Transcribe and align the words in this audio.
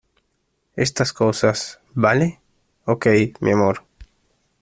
estas 0.75 1.13
cosas,¿ 1.13 1.79
vale? 1.93 2.39
ok, 2.85 3.05
mi 3.41 3.51
amor. 3.51 3.85